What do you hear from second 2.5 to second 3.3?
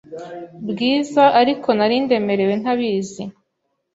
ntabizi,